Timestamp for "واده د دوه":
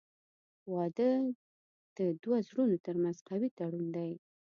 0.73-2.37